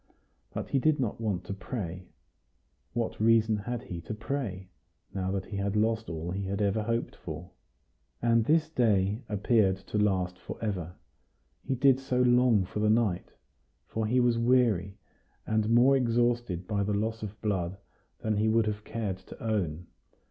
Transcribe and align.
But 0.51 0.69
he 0.69 0.79
did 0.79 0.99
not 0.99 1.21
want 1.21 1.43
to 1.43 1.53
pray. 1.53 2.07
What 2.93 3.19
reason 3.21 3.55
had 3.55 3.83
he 3.83 4.01
to 4.01 4.15
pray, 4.15 4.67
now 5.13 5.29
that 5.29 5.45
he 5.45 5.57
had 5.57 5.75
lost 5.75 6.09
all 6.09 6.31
he 6.31 6.41
had 6.45 6.59
ever 6.59 6.81
hoped 6.81 7.15
for? 7.15 7.51
And 8.19 8.43
this 8.43 8.67
day 8.67 9.21
appeared 9.29 9.77
to 9.77 9.99
last 9.99 10.39
for 10.39 10.57
ever. 10.59 10.95
He 11.63 11.75
did 11.75 11.99
so 11.99 12.19
long 12.19 12.65
for 12.65 12.79
night! 12.89 13.33
for 13.85 14.07
he 14.07 14.19
was 14.19 14.39
weary, 14.39 14.97
and 15.45 15.69
more 15.69 15.95
exhausted 15.95 16.65
by 16.67 16.81
the 16.81 16.95
loss 16.95 17.21
of 17.21 17.39
blood 17.43 17.77
than 18.21 18.37
he 18.37 18.47
would 18.49 18.65
have 18.65 18.83
cared 18.83 19.17
to 19.19 19.39
own. 19.43 19.85